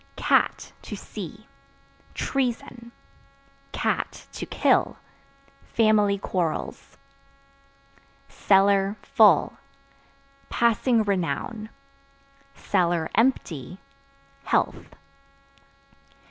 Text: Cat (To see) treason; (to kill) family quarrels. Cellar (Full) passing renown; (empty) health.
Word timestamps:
Cat 0.15 0.73
(To 0.81 0.95
see) 0.95 1.45
treason; 2.15 2.91
(to 3.71 4.45
kill) 4.49 4.97
family 5.73 6.17
quarrels. 6.17 6.97
Cellar 8.27 8.95
(Full) 9.03 9.59
passing 10.49 11.03
renown; 11.03 11.69
(empty) 12.73 13.77
health. 14.43 14.95